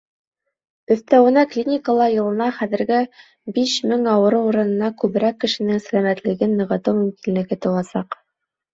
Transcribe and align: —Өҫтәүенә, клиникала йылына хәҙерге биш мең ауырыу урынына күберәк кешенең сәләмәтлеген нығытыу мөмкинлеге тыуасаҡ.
—Өҫтәүенә, 0.95 1.43
клиникала 1.51 2.07
йылына 2.13 2.47
хәҙерге 2.63 3.03
биш 3.59 3.75
мең 3.93 4.09
ауырыу 4.15 4.51
урынына 4.55 4.93
күберәк 5.05 5.41
кешенең 5.47 5.87
сәләмәтлеген 5.89 6.61
нығытыу 6.65 7.01
мөмкинлеге 7.05 7.65
тыуасаҡ. 7.65 8.23